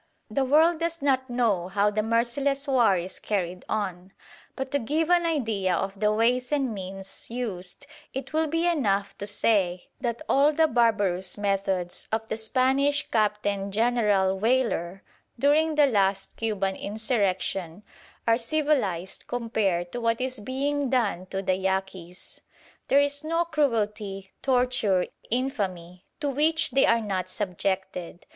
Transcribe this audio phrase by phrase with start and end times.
[0.31, 4.13] The world does not know how the merciless war is carried on;
[4.55, 9.15] but to give an idea of the ways and means used it will be enough
[9.19, 15.03] to say that all the barbarous methods of the Spanish Captain General Weyler
[15.37, 17.83] during the last Cuban insurrection
[18.27, 22.39] are civilised compared to what is being done to the Yaquis.
[22.87, 28.25] There is no cruelty, torture, infamy, to which they are not subjected.